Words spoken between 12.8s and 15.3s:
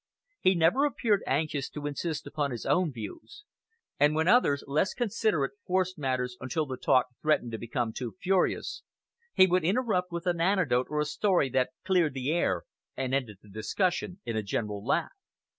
and ended the discussion in a general laugh.